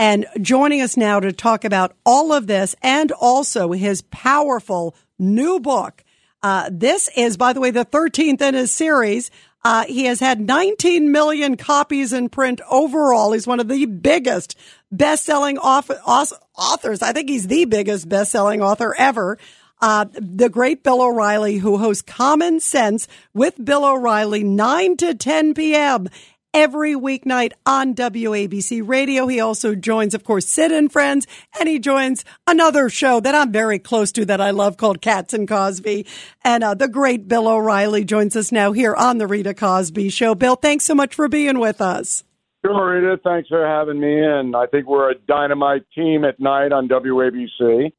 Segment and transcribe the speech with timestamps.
[0.00, 5.60] And joining us now to talk about all of this and also his powerful new
[5.60, 6.02] book.
[6.42, 9.30] Uh, this is, by the way, the 13th in his series.
[9.62, 13.32] Uh, he has had 19 million copies in print overall.
[13.32, 14.56] He's one of the biggest
[14.90, 17.02] best-selling authors.
[17.02, 19.36] I think he's the biggest best-selling author ever.
[19.82, 25.52] Uh, the great Bill O'Reilly, who hosts Common Sense with Bill O'Reilly, 9 to 10
[25.52, 26.08] p.m
[26.52, 29.26] every weeknight on WABC radio.
[29.26, 31.26] He also joins, of course, Sid and Friends,
[31.58, 35.34] and he joins another show that I'm very close to that I love called Cats
[35.34, 36.06] and Cosby.
[36.44, 40.34] And uh, the great Bill O'Reilly joins us now here on the Rita Cosby Show.
[40.34, 42.24] Bill, thanks so much for being with us.
[42.64, 43.18] Sure, Rita.
[43.24, 44.54] Thanks for having me in.
[44.54, 47.92] I think we're a dynamite team at night on WABC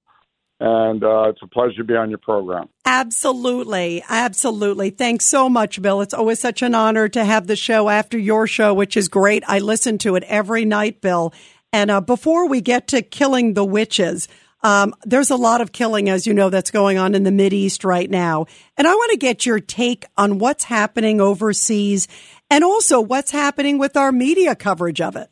[0.62, 2.70] and uh, it's a pleasure to be on your program.
[2.86, 4.04] Absolutely.
[4.08, 4.92] Absolutely.
[4.92, 6.02] Thanks so much, Bill.
[6.02, 9.44] It's always such an honor to have the show after your show, which is great.
[9.48, 11.34] I listen to it every night, Bill.
[11.74, 14.28] And uh, before we get to killing the witches,
[14.62, 17.54] um, there's a lot of killing, as you know, that's going on in the Mid
[17.54, 18.46] East right now.
[18.78, 22.08] And I want to get your take on what's happening overseas
[22.52, 25.32] and also what's happening with our media coverage of it.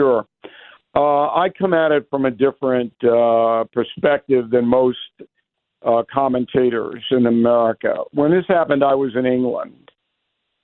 [0.00, 0.28] Sure.
[0.98, 4.98] Uh, I come at it from a different uh, perspective than most
[5.86, 7.98] uh, commentators in America.
[8.10, 9.92] When this happened, I was in England,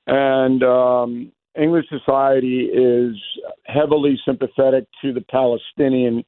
[0.09, 3.15] and um, English society is
[3.67, 6.25] heavily sympathetic to the Palestinian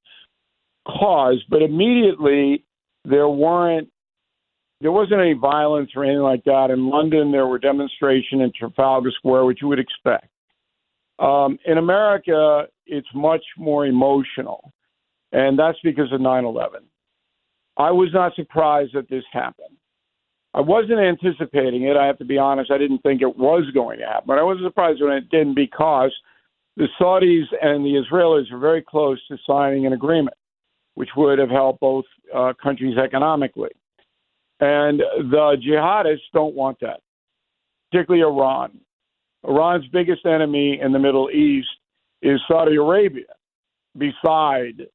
[0.86, 2.64] cause, but immediately
[3.04, 3.88] there weren't
[4.80, 6.70] there wasn't any violence or anything like that.
[6.70, 10.28] In London, there were demonstrations in Trafalgar Square, which you would expect.
[11.18, 14.72] Um, in America, it's much more emotional,
[15.32, 16.82] and that's because of 9 11.
[17.76, 19.76] I was not surprised that this happened.
[20.54, 21.96] I wasn't anticipating it.
[21.96, 22.70] I have to be honest.
[22.70, 25.54] I didn't think it was going to happen, but I was surprised when it didn't
[25.54, 26.12] because
[26.76, 30.36] the Saudis and the Israelis are very close to signing an agreement,
[30.94, 33.70] which would have helped both uh, countries economically.
[34.60, 37.00] And the jihadists don't want that,
[37.90, 38.80] particularly Iran.
[39.46, 41.68] Iran's biggest enemy in the Middle East
[42.22, 43.24] is Saudi Arabia
[43.96, 44.86] beside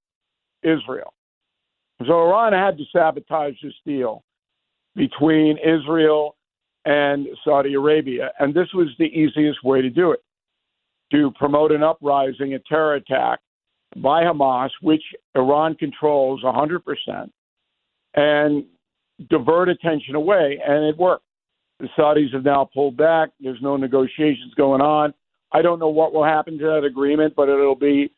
[0.64, 1.14] Israel.
[2.08, 4.24] So Iran had to sabotage this deal
[4.96, 6.36] between Israel
[6.86, 8.32] and Saudi Arabia.
[8.40, 10.22] And this was the easiest way to do it
[11.12, 13.40] to promote an uprising, a terror attack
[13.98, 15.04] by Hamas, which
[15.36, 17.30] Iran controls 100%,
[18.16, 18.66] and
[19.30, 20.60] divert attention away.
[20.66, 21.26] And it worked.
[21.81, 23.30] The Saudis have now pulled back.
[23.40, 25.16] There's no negotiations going on.
[25.52, 28.12] I don't know what will happen to that agreement, but it'll be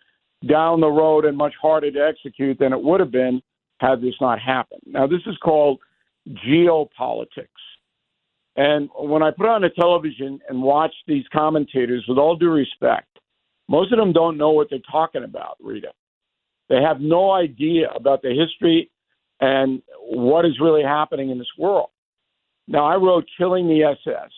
[0.46, 3.41] down the road and much harder to execute than it would have been
[3.79, 4.81] had this not happened.
[4.85, 5.79] Now, this is called
[6.46, 7.47] geopolitics.
[8.57, 13.07] And when I put on the television and watch these commentators, with all due respect,
[13.69, 15.94] most of them don't know what they're talking about, Rita.
[16.68, 18.91] They have no idea about the history
[19.40, 21.90] and what is really happening in this world.
[22.68, 24.31] Now, I wrote Killing the SS.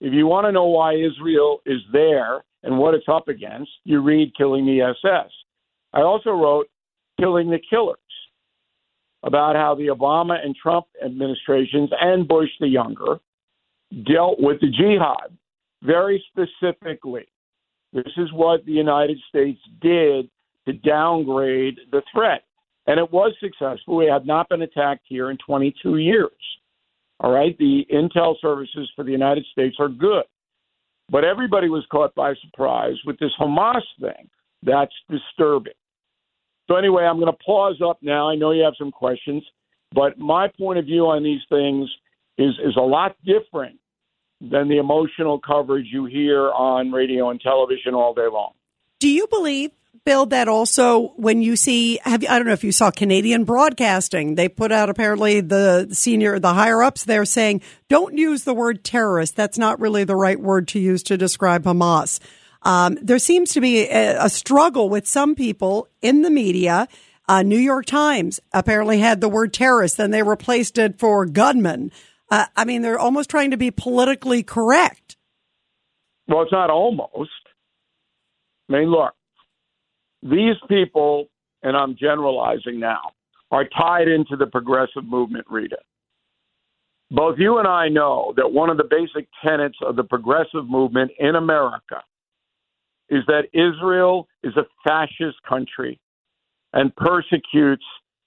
[0.00, 4.00] If you want to know why Israel is there and what it's up against, you
[4.00, 5.30] read Killing the SS.
[5.92, 6.68] I also wrote
[7.20, 7.98] Killing the Killers
[9.22, 13.18] about how the Obama and Trump administrations and Bush the Younger
[14.06, 15.36] dealt with the jihad
[15.82, 17.26] very specifically.
[17.92, 20.28] This is what the United States did
[20.66, 22.44] to downgrade the threat.
[22.86, 23.96] And it was successful.
[23.96, 26.30] We have not been attacked here in 22 years.
[27.20, 30.24] All right, the intel services for the United States are good.
[31.10, 34.28] But everybody was caught by surprise with this Hamas thing.
[34.62, 35.72] That's disturbing.
[36.68, 38.28] So, anyway, I'm going to pause up now.
[38.28, 39.42] I know you have some questions,
[39.92, 41.88] but my point of view on these things
[42.36, 43.78] is, is a lot different
[44.40, 48.52] than the emotional coverage you hear on radio and television all day long.
[49.00, 49.70] Do you believe
[50.08, 54.36] Bill, that also when you see, have I don't know if you saw Canadian Broadcasting,
[54.36, 57.60] they put out apparently the senior, the higher ups there saying,
[57.90, 59.36] don't use the word terrorist.
[59.36, 62.20] That's not really the right word to use to describe Hamas.
[62.62, 66.88] Um, there seems to be a, a, struggle with some people in the media.
[67.28, 71.92] Uh, New York Times apparently had the word terrorist, then they replaced it for gunman.
[72.30, 75.18] Uh, I mean, they're almost trying to be politically correct.
[76.26, 77.30] Well, it's not almost.
[78.68, 79.14] I mean, look,
[80.22, 81.28] these people,
[81.62, 83.12] and I'm generalizing now,
[83.50, 85.78] are tied into the progressive movement, Rita.
[87.10, 91.10] Both you and I know that one of the basic tenets of the progressive movement
[91.18, 92.02] in America
[93.08, 95.98] is that Israel is a fascist country
[96.74, 97.84] and persecutes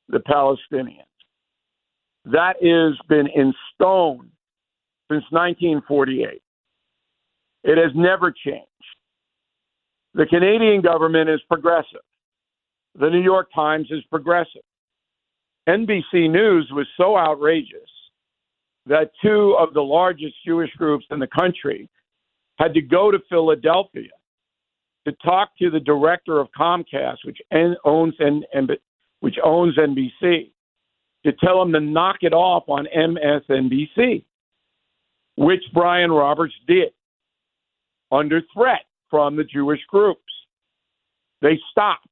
[0.10, 1.06] the Palestinians.
[2.26, 4.32] That has been in stone
[5.12, 6.42] since 1948.
[7.64, 8.66] It has never changed.
[10.14, 12.02] The Canadian government is progressive.
[12.96, 14.64] the New York Times is progressive.
[15.70, 17.90] NBC News was so outrageous
[18.86, 21.88] that two of the largest Jewish groups in the country
[22.58, 24.10] had to go to Philadelphia
[25.06, 27.40] to talk to the director of Comcast, which
[27.86, 28.16] owns
[29.22, 30.52] which owns NBC,
[31.26, 34.26] to tell him to knock it off on MSNBC,
[35.38, 36.92] which Brian Roberts did
[38.12, 38.82] under threat
[39.12, 40.22] from the Jewish groups.
[41.44, 42.08] They stopped.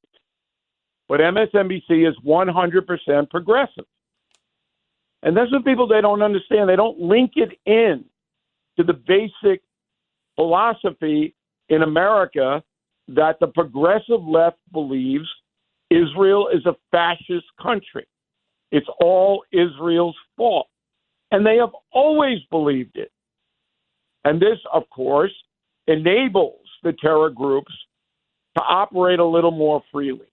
[1.07, 3.86] But MSNBC is 100% progressive.
[5.24, 6.69] And that's what people they don't understand.
[6.69, 8.06] They don't link it in
[8.78, 9.63] to the basic
[10.36, 11.36] philosophy
[11.69, 12.63] in America
[13.10, 15.28] that the progressive left believes
[15.90, 18.07] Israel is a fascist country.
[18.72, 20.68] It's all Israel's fault.
[21.31, 23.12] And they have always believed it.
[24.24, 25.34] And this, of course,
[25.88, 27.72] enables the terror groups
[28.58, 30.26] to operate a little more freely.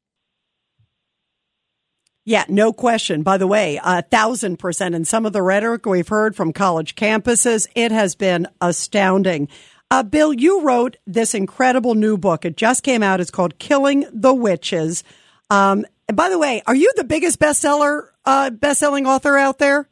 [2.25, 3.23] Yeah, no question.
[3.23, 4.97] By the way, a thousand percent.
[4.97, 9.49] And some of the rhetoric we've heard from college campuses, it has been astounding.
[9.93, 12.45] Uh, Bill, you wrote this incredible new book.
[12.45, 13.21] It just came out.
[13.21, 15.05] It's called Killing the Witches.
[15.51, 19.89] Um, and by the way, are you the biggest bestseller, uh, best-selling author out there?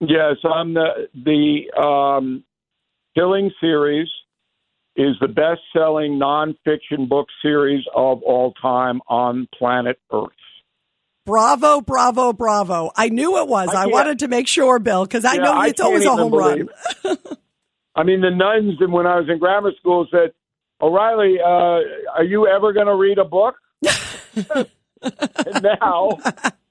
[0.00, 2.44] Yes, I'm the the um,
[3.16, 4.08] Killing series
[4.96, 10.30] is the best-selling nonfiction book series of all time on planet Earth.
[11.26, 12.92] Bravo, bravo, bravo!
[12.96, 13.68] I knew it was.
[13.68, 16.32] I, I wanted to make sure, Bill, because I yeah, know it's always a home
[16.32, 16.68] run.
[17.96, 20.32] I mean, the nuns, and when I was in grammar school, said,
[20.80, 21.80] "O'Reilly, uh,
[22.14, 23.56] are you ever going to read a book?"
[24.36, 26.10] and now,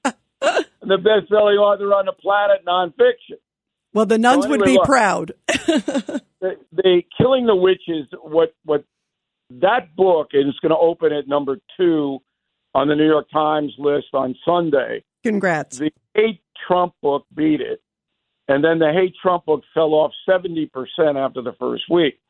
[0.02, 3.36] the best-selling author on the planet, nonfiction.
[3.92, 5.32] Well, the nuns so anyway, would be look, proud.
[6.72, 8.06] the, the Killing the Witches.
[8.22, 8.84] What what
[9.50, 12.18] that book is going to open at number two
[12.74, 15.02] on the New York Times list on Sunday.
[15.22, 15.78] Congrats.
[15.78, 17.80] The Hate Trump book beat it.
[18.48, 20.68] And then the Hate Trump book fell off 70%
[21.16, 22.20] after the first week.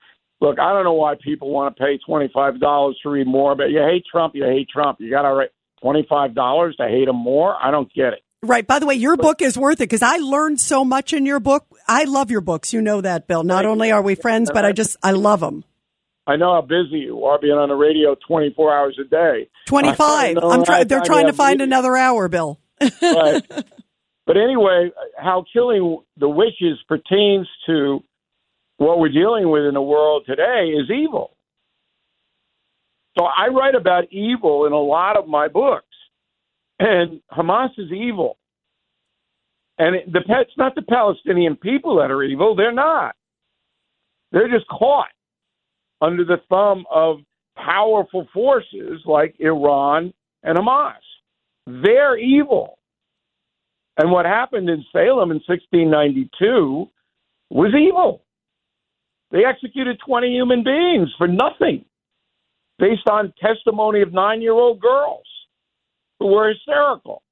[0.40, 3.80] Look, I don't know why people want to pay $25 to read more, but you
[3.80, 4.98] hate Trump, you hate Trump.
[5.00, 5.50] You got to write
[5.82, 7.56] $25 to hate him more?
[7.62, 8.20] I don't get it.
[8.42, 8.66] Right.
[8.66, 11.40] By the way, your book is worth it because I learned so much in your
[11.40, 11.66] book.
[11.88, 12.72] I love your books.
[12.72, 13.44] You know that, Bill.
[13.44, 15.64] Not only are we friends, but I just, I love them.
[16.26, 19.48] I know how busy you are being on the radio 24 hours a day.
[19.66, 20.38] 25.
[20.42, 22.58] I'm try- they're trying to find another hour, Bill.
[23.00, 23.42] right.
[24.26, 28.02] But anyway, how killing the witches pertains to
[28.76, 31.36] what we're dealing with in the world today is evil.
[33.16, 35.86] So I write about evil in a lot of my books,
[36.80, 38.36] and Hamas is evil.
[39.78, 43.14] And it, the it's not the Palestinian people that are evil; they're not.
[44.32, 45.08] They're just caught
[46.00, 47.18] under the thumb of
[47.56, 50.12] powerful forces like Iran
[50.42, 50.94] and Hamas.
[51.66, 52.78] They're evil.
[53.98, 56.88] And what happened in Salem in 1692
[57.50, 58.22] was evil.
[59.30, 61.84] They executed 20 human beings for nothing
[62.78, 65.24] based on testimony of nine year old girls
[66.20, 67.22] who were hysterical.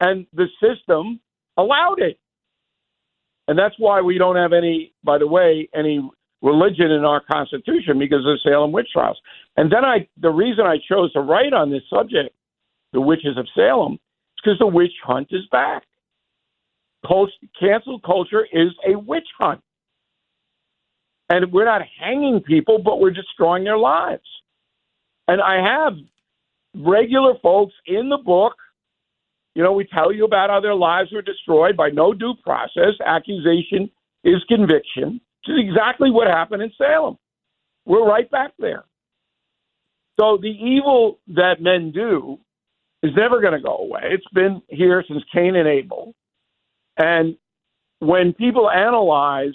[0.00, 1.20] And the system
[1.56, 2.18] allowed it.
[3.48, 6.00] And that's why we don't have any, by the way, any
[6.42, 9.18] religion in our Constitution because of Salem witch trials.
[9.56, 12.34] And then I, the reason I chose to write on this subject,
[12.92, 15.82] the witches of Salem, is because the witch hunt is back.
[17.04, 19.60] Post cancel culture is a witch hunt.
[21.28, 24.22] And we're not hanging people, but we're destroying their lives.
[25.28, 25.94] And I have
[26.74, 28.54] regular folks in the book.
[29.54, 32.94] You know, we tell you about how their lives were destroyed by no due process.
[33.04, 33.90] Accusation
[34.24, 35.20] is conviction.
[35.46, 37.16] Which is exactly what happened in Salem.
[37.84, 38.84] We're right back there.
[40.18, 42.38] So the evil that men do
[43.02, 44.02] is never going to go away.
[44.04, 46.14] It's been here since Cain and Abel.
[46.98, 47.36] And
[48.00, 49.54] when people analyze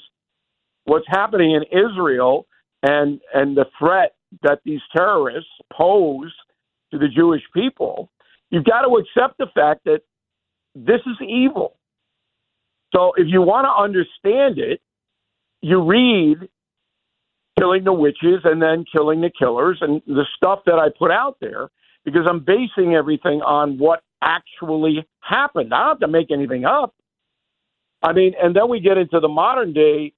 [0.85, 2.47] what's happening in Israel
[2.81, 6.33] and and the threat that these terrorists pose
[6.91, 8.09] to the Jewish people,
[8.55, 9.99] you've got to accept the fact that
[10.75, 11.75] this is evil.
[12.95, 14.79] So if you want to understand it,
[15.61, 16.37] you read
[17.59, 21.35] killing the witches and then killing the killers and the stuff that I put out
[21.41, 21.69] there
[22.05, 25.73] because I'm basing everything on what actually happened.
[25.73, 26.95] I don't have to make anything up.
[28.01, 30.13] I mean, and then we get into the modern day.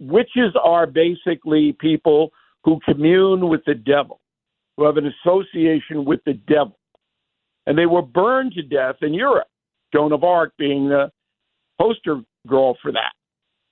[0.00, 2.32] Witches are basically people
[2.64, 4.20] who commune with the devil,
[4.76, 6.78] who have an association with the devil.
[7.66, 9.48] And they were burned to death in Europe,
[9.94, 11.10] Joan of Arc being the
[11.80, 13.12] poster girl for that.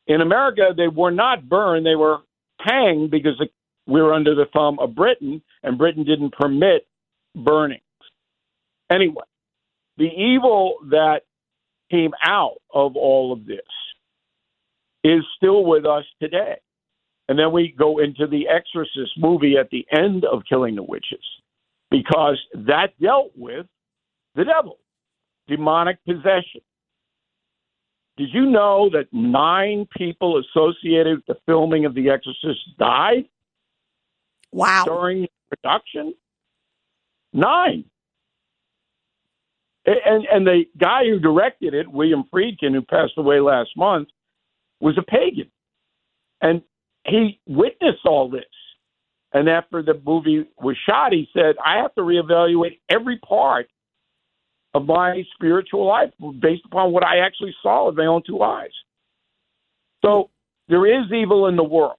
[0.06, 2.18] In America, they were not burned, they were
[2.60, 3.40] hanged because
[3.86, 6.86] we were under the thumb of Britain, and Britain didn't permit
[7.34, 7.82] burnings.
[8.90, 9.24] Anyway,
[9.96, 11.22] the evil that
[11.90, 13.60] came out of all of this
[15.04, 16.56] is still with us today.
[17.28, 21.24] And then we go into the Exorcist movie at the end of Killing the Witches
[21.90, 23.66] because that dealt with
[24.34, 24.78] the devil,
[25.48, 26.60] demonic possession.
[28.16, 33.24] Did you know that nine people associated with the filming of The Exorcist died?
[34.52, 34.84] Wow.
[34.86, 36.14] During production?
[37.32, 37.84] Nine.
[39.86, 44.08] And and the guy who directed it, William Friedkin, who passed away last month,
[44.80, 45.50] was a pagan.
[46.42, 46.62] And
[47.06, 48.44] he witnessed all this.
[49.32, 53.68] And after the movie was shot, he said, I have to reevaluate every part
[54.74, 56.10] of my spiritual life
[56.40, 58.70] based upon what I actually saw with my own two eyes.
[60.04, 60.30] So
[60.68, 61.96] there is evil in the world.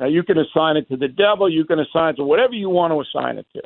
[0.00, 2.70] Now, you can assign it to the devil, you can assign it to whatever you
[2.70, 3.62] want to assign it to.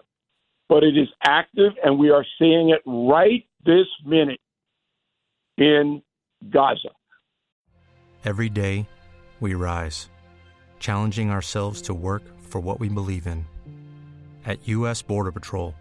[0.68, 4.40] But it is active, and we are seeing it right this minute
[5.58, 6.02] in
[6.50, 6.88] Gaza.
[8.24, 8.88] Every day,
[9.40, 10.08] we rise,
[10.78, 13.44] challenging ourselves to work for what we believe in.
[14.46, 15.02] At U.S.
[15.02, 15.74] Border Patrol,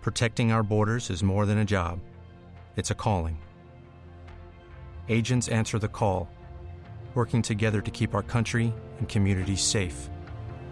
[0.00, 2.00] protecting our borders is more than a job,
[2.78, 3.36] it's a calling.
[5.08, 6.30] Agents answer the call,
[7.14, 10.08] working together to keep our country and communities safe.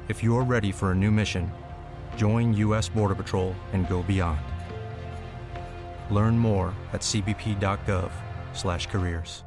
[0.09, 1.51] If you're ready for a new mission,
[2.17, 2.89] join U.S.
[2.89, 4.39] Border Patrol and go beyond.
[6.11, 9.43] Learn more at cbp.gov/careers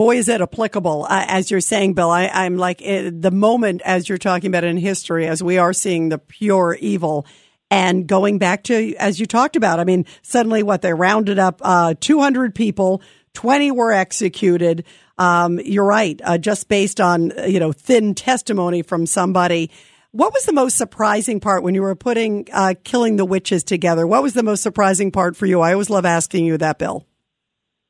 [0.00, 1.04] boy, is it applicable.
[1.10, 4.64] Uh, as you're saying, Bill, I, am like uh, the moment as you're talking about
[4.64, 7.26] in history, as we are seeing the pure evil
[7.70, 11.60] and going back to, as you talked about, I mean, suddenly what they rounded up,
[11.62, 13.00] uh, 200 people,
[13.34, 14.84] 20 were executed.
[15.18, 16.20] Um, you're right.
[16.24, 19.70] Uh, just based on, you know, thin testimony from somebody.
[20.10, 24.06] What was the most surprising part when you were putting, uh, killing the witches together?
[24.06, 25.60] What was the most surprising part for you?
[25.60, 27.06] I always love asking you that, Bill.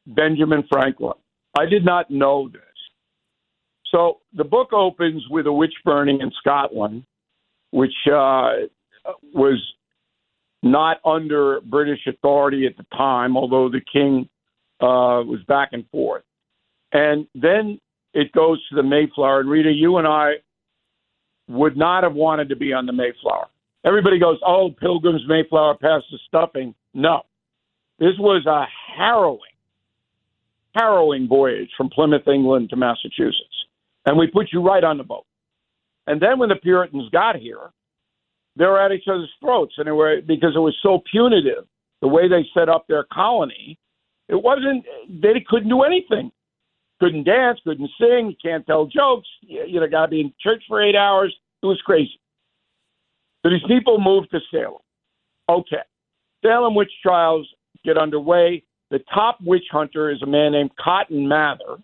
[0.06, 1.14] Benjamin Franklin.
[1.58, 2.60] I did not know this.
[3.90, 7.04] So the book opens with a witch burning in Scotland,
[7.70, 8.50] which uh,
[9.34, 9.60] was
[10.62, 14.28] not under British authority at the time, although the king
[14.80, 16.24] uh, was back and forth.
[16.92, 17.80] And then
[18.14, 19.40] it goes to the Mayflower.
[19.40, 20.34] And Rita, you and I
[21.48, 23.46] would not have wanted to be on the Mayflower.
[23.84, 26.74] Everybody goes, oh, Pilgrim's Mayflower past the stuffing.
[26.92, 27.22] No.
[27.98, 28.64] This was a
[28.96, 29.40] harrowing
[30.74, 33.66] harrowing voyage from Plymouth, England to Massachusetts.
[34.06, 35.26] And we put you right on the boat.
[36.06, 37.70] And then when the Puritans got here,
[38.56, 39.74] they were at each other's throats.
[39.78, 41.64] And were, because it was so punitive,
[42.02, 43.78] the way they set up their colony,
[44.28, 46.30] it wasn't, they couldn't do anything.
[47.00, 50.82] Couldn't dance, couldn't sing, can't tell jokes, you know, got to be in church for
[50.82, 51.34] eight hours.
[51.62, 52.20] It was crazy.
[53.42, 54.82] So these people moved to Salem.
[55.48, 55.82] Okay.
[56.44, 57.48] Salem witch trials
[57.84, 58.62] get underway.
[58.90, 61.78] The top witch hunter is a man named Cotton Mather,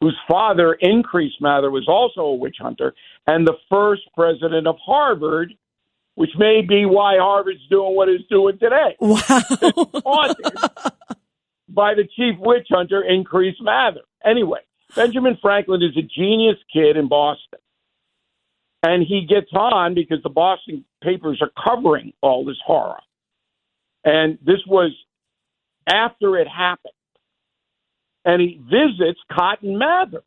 [0.00, 2.94] whose father, Increase Mather, was also a witch hunter,
[3.26, 5.54] and the first president of Harvard,
[6.14, 8.96] which may be why Harvard's doing what it's doing today.
[10.04, 10.34] Wow.
[11.68, 14.02] by the chief witch hunter, Increase Mather.
[14.24, 14.60] Anyway,
[14.94, 17.60] Benjamin Franklin is a genius kid in Boston.
[18.82, 22.98] And he gets on because the Boston papers are covering all this horror.
[24.04, 24.90] And this was
[25.86, 26.92] after it happened.
[28.24, 30.22] And he visits Cotton Mather,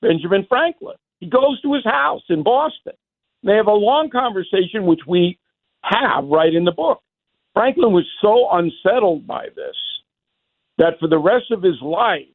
[0.00, 0.96] Benjamin Franklin.
[1.20, 2.94] He goes to his house in Boston.
[3.42, 5.38] They have a long conversation, which we
[5.82, 7.02] have right in the book.
[7.54, 9.76] Franklin was so unsettled by this
[10.78, 12.26] that for the rest of his life,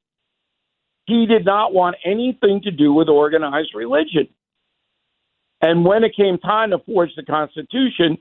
[1.05, 4.27] he did not want anything to do with organized religion.
[5.61, 8.17] And when it came time to forge the Constitution,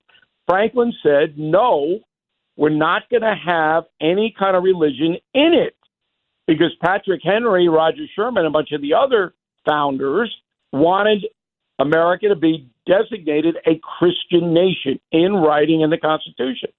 [0.46, 1.98] Franklin said, no,
[2.56, 5.76] we're not going to have any kind of religion in it
[6.46, 9.34] because Patrick Henry, Roger Sherman, a bunch of the other
[9.66, 10.34] founders
[10.72, 11.26] wanted
[11.78, 16.70] America to be designated a Christian nation in writing in the Constitution.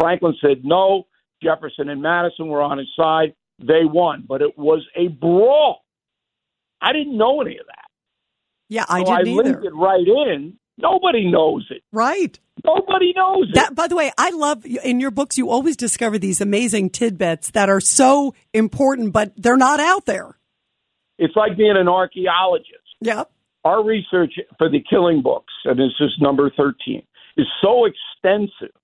[0.00, 1.06] Franklin said no.
[1.42, 3.34] Jefferson and Madison were on his side.
[3.58, 5.84] They won, but it was a brawl.
[6.80, 7.86] I didn't know any of that.
[8.68, 9.42] Yeah, I so didn't I either.
[9.42, 10.56] linked it right in.
[10.78, 11.82] Nobody knows it.
[11.92, 12.38] Right.
[12.64, 13.54] Nobody knows it.
[13.54, 17.50] That, by the way, I love in your books, you always discover these amazing tidbits
[17.50, 20.38] that are so important, but they're not out there.
[21.18, 22.68] It's like being an archaeologist.
[23.00, 23.24] Yeah.
[23.64, 27.02] Our research for the killing books, and this is number 13,
[27.36, 28.74] is so extensive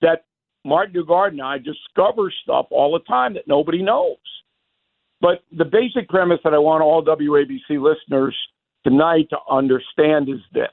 [0.00, 0.24] that
[0.64, 4.16] Martin Dugard and I discover stuff all the time that nobody knows.
[5.20, 8.36] But the basic premise that I want all WABC listeners
[8.84, 10.68] tonight to understand is this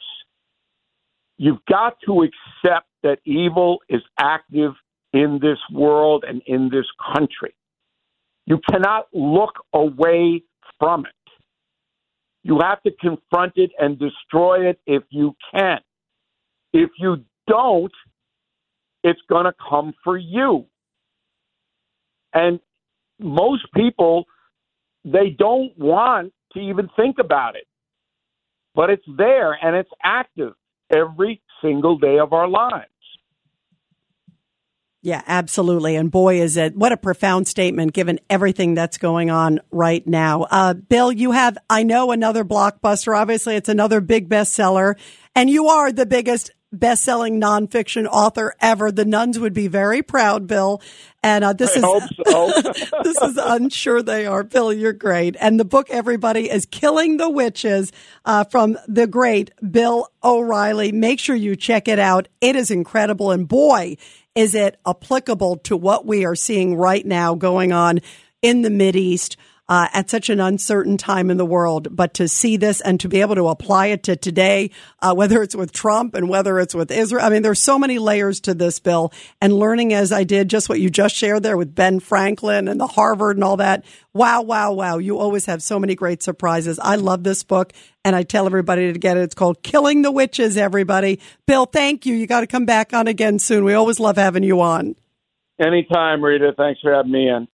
[1.37, 4.73] You've got to accept that evil is active
[5.13, 6.85] in this world and in this
[7.15, 7.55] country.
[8.45, 10.43] You cannot look away
[10.79, 11.20] from it.
[12.43, 15.79] You have to confront it and destroy it if you can.
[16.73, 17.17] If you
[17.47, 17.91] don't,
[19.03, 20.65] it's going to come for you.
[22.33, 22.59] And
[23.19, 24.25] most people,
[25.03, 27.67] they don't want to even think about it.
[28.73, 30.53] But it's there and it's active
[30.93, 32.85] every single day of our lives.
[35.03, 35.95] Yeah, absolutely.
[35.95, 40.43] And boy, is it what a profound statement given everything that's going on right now.
[40.43, 43.17] Uh, Bill, you have, I know, another blockbuster.
[43.17, 44.95] Obviously, it's another big bestseller.
[45.35, 48.91] And you are the biggest best-selling nonfiction author ever.
[48.91, 50.81] The nuns would be very proud, Bill.
[51.23, 52.61] And uh, this I is so.
[53.03, 54.43] this is I'm sure they are.
[54.43, 55.35] Bill, you're great.
[55.39, 57.91] And the book, everybody, is "Killing the Witches"
[58.25, 60.91] uh, from the great Bill O'Reilly.
[60.91, 62.27] Make sure you check it out.
[62.39, 63.97] It is incredible, and boy,
[64.35, 67.99] is it applicable to what we are seeing right now going on
[68.41, 69.37] in the Mid East
[69.71, 71.95] uh, at such an uncertain time in the world.
[71.95, 75.41] But to see this and to be able to apply it to today, uh, whether
[75.41, 78.53] it's with Trump and whether it's with Israel, I mean, there's so many layers to
[78.53, 79.13] this bill.
[79.39, 82.81] And learning as I did just what you just shared there with Ben Franklin and
[82.81, 83.85] the Harvard and all that.
[84.13, 84.97] Wow, wow, wow.
[84.97, 86.77] You always have so many great surprises.
[86.77, 87.71] I love this book
[88.03, 89.21] and I tell everybody to get it.
[89.21, 91.21] It's called Killing the Witches, everybody.
[91.47, 92.13] Bill, thank you.
[92.13, 93.63] You got to come back on again soon.
[93.63, 94.97] We always love having you on.
[95.61, 96.51] Anytime, Rita.
[96.57, 97.47] Thanks for having me in.